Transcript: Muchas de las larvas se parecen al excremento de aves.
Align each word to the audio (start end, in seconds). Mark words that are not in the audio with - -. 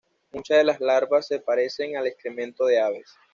Muchas 0.31 0.57
de 0.57 0.63
las 0.63 0.79
larvas 0.81 1.27
se 1.27 1.37
parecen 1.41 1.95
al 1.95 2.07
excremento 2.07 2.65
de 2.65 2.79
aves. 2.81 3.15